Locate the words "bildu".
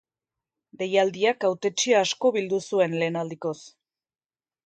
2.39-2.61